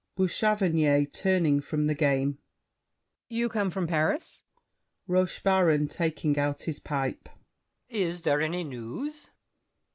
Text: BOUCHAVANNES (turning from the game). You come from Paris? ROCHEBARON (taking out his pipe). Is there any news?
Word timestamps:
BOUCHAVANNES 0.15 1.09
(turning 1.11 1.59
from 1.61 1.85
the 1.85 1.93
game). 1.93 2.39
You 3.29 3.49
come 3.49 3.69
from 3.69 3.85
Paris? 3.85 4.41
ROCHEBARON 5.07 5.89
(taking 5.89 6.39
out 6.39 6.63
his 6.63 6.79
pipe). 6.79 7.29
Is 7.87 8.23
there 8.23 8.41
any 8.41 8.63
news? 8.63 9.27